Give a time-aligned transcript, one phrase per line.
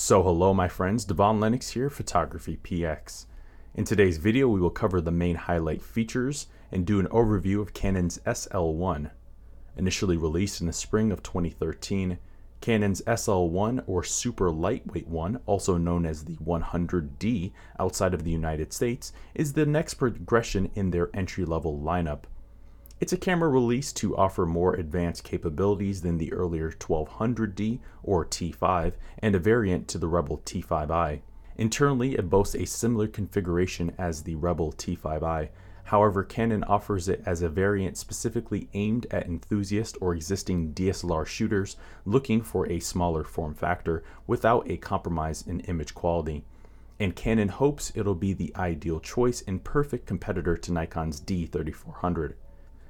[0.00, 3.26] So hello my friends, Devon Lennox here, Photography PX.
[3.74, 7.74] In today's video we will cover the main highlight features and do an overview of
[7.74, 9.10] Canon's SL1.
[9.76, 12.18] Initially released in the spring of 2013,
[12.60, 18.72] Canon's SL1 or Super Lightweight 1, also known as the 100D outside of the United
[18.72, 22.22] States, is the next progression in their entry-level lineup.
[23.00, 28.94] It's a camera released to offer more advanced capabilities than the earlier 1200D or T5
[29.20, 31.20] and a variant to the Rebel T5i.
[31.56, 35.48] Internally, it boasts a similar configuration as the Rebel T5i.
[35.84, 41.76] However, Canon offers it as a variant specifically aimed at enthusiast or existing DSLR shooters
[42.04, 46.44] looking for a smaller form factor without a compromise in image quality.
[46.98, 52.34] And Canon hopes it'll be the ideal choice and perfect competitor to Nikon's D3400.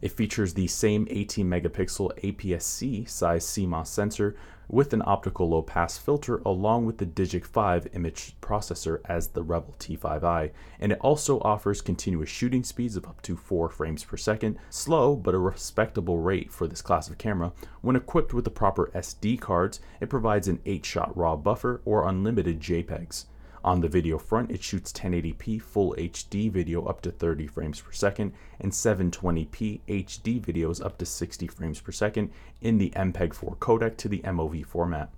[0.00, 4.34] It features the same 18 megapixel APS-C size CMOS sensor
[4.68, 9.42] with an optical low pass filter along with the Digic 5 image processor as the
[9.42, 14.16] Rebel T5i, and it also offers continuous shooting speeds of up to 4 frames per
[14.16, 17.52] second, slow but a respectable rate for this class of camera.
[17.80, 22.60] When equipped with the proper SD cards, it provides an 8-shot RAW buffer or unlimited
[22.60, 23.24] JPEGs.
[23.62, 27.92] On the video front, it shoots 1080p full HD video up to 30 frames per
[27.92, 32.30] second and 720p HD videos up to 60 frames per second
[32.62, 35.10] in the MPEG-4 codec to the MOV format.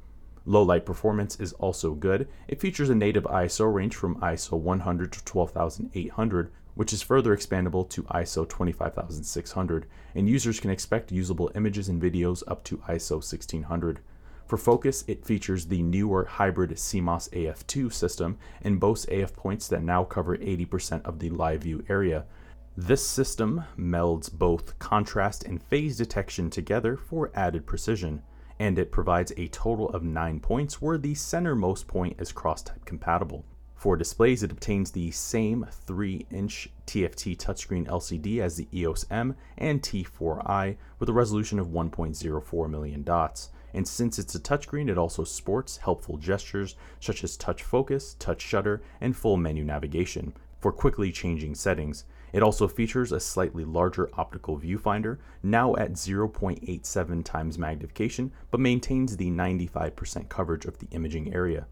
[0.45, 2.27] Low light performance is also good.
[2.48, 7.89] It features a native ISO range from ISO 100 to 12800, which is further expandable
[7.91, 14.01] to ISO 25600, and users can expect usable images and videos up to ISO 1600.
[14.53, 19.83] For focus, it features the newer hybrid CMOS AF2 system and boasts AF points that
[19.83, 22.27] now cover 80% of the live view area.
[22.77, 28.23] This system melds both contrast and phase detection together for added precision,
[28.58, 33.47] and it provides a total of 9 points where the centermost point is cross-type compatible.
[33.75, 39.80] For displays, it obtains the same 3-inch TFT touchscreen LCD as the EOS M and
[39.80, 43.48] T4i with a resolution of 1.04 million dots.
[43.74, 48.42] And since it's a touchscreen, it also sports helpful gestures such as touch focus, touch
[48.42, 52.05] shutter, and full menu navigation for quickly changing settings.
[52.33, 59.16] It also features a slightly larger optical viewfinder, now at 0.87 times magnification, but maintains
[59.16, 61.66] the 95% coverage of the imaging area.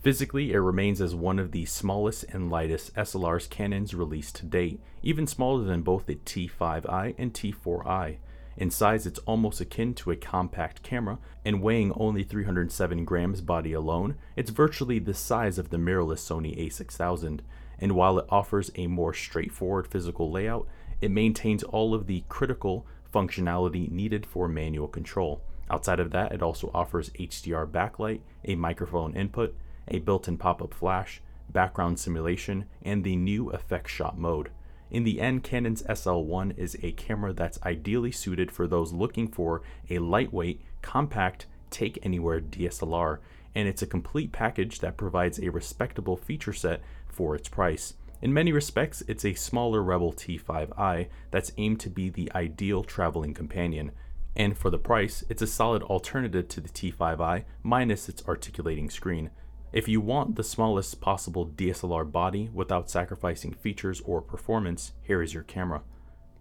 [0.00, 4.80] Physically, it remains as one of the smallest and lightest SLRs Canon's released to date,
[5.02, 8.16] even smaller than both the T5i and T4i.
[8.60, 13.72] In size, it's almost akin to a compact camera, and weighing only 307 grams body
[13.72, 17.40] alone, it's virtually the size of the mirrorless Sony a6000.
[17.78, 20.68] And while it offers a more straightforward physical layout,
[21.00, 25.40] it maintains all of the critical functionality needed for manual control.
[25.70, 29.56] Outside of that, it also offers HDR backlight, a microphone input,
[29.88, 34.50] a built-in pop-up flash, background simulation, and the new effect shot mode.
[34.90, 39.62] In the end, Canon's SL1 is a camera that's ideally suited for those looking for
[39.88, 43.18] a lightweight, compact, take anywhere DSLR,
[43.54, 47.94] and it's a complete package that provides a respectable feature set for its price.
[48.22, 53.32] In many respects, it's a smaller Rebel T5i that's aimed to be the ideal traveling
[53.32, 53.92] companion.
[54.36, 59.30] And for the price, it's a solid alternative to the T5i minus its articulating screen.
[59.72, 65.32] If you want the smallest possible DSLR body without sacrificing features or performance, here is
[65.32, 65.82] your camera.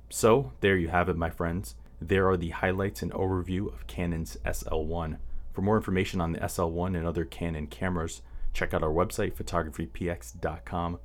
[0.10, 1.76] So, there you have it my friends.
[2.02, 5.20] There are the highlights and overview of Canon's SL1.
[5.54, 11.00] For more information on the SL1 and other Canon cameras, check out our website, photographypx.com.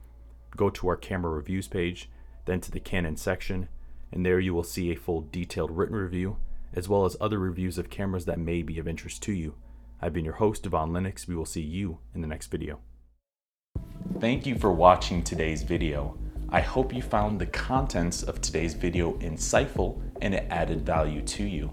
[0.56, 2.08] Go to our camera reviews page,
[2.46, 3.68] then to the Canon section,
[4.10, 6.38] and there you will see a full detailed written review,
[6.72, 9.56] as well as other reviews of cameras that may be of interest to you.
[10.00, 11.26] I've been your host, Devon Lennox.
[11.26, 12.80] We will see you in the next video.
[14.20, 16.18] Thank you for watching today's video.
[16.50, 21.44] I hope you found the contents of today's video insightful and it added value to
[21.44, 21.72] you.